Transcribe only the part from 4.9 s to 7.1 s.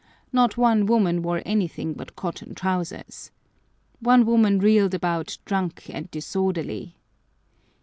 about "drunk and disorderly."